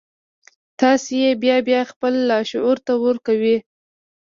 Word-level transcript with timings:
تاسې 0.79 1.11
يې 1.23 1.31
بيا 1.43 1.57
بيا 1.67 1.81
خپل 1.91 2.13
لاشعور 2.29 2.77
ته 2.85 2.93
ورکوئ. 3.05 3.57